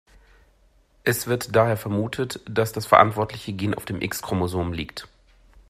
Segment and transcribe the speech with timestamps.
[1.03, 5.07] Es wird daher vermutet, dass das verantwortliche Gen auf dem X-Chromosom liegt.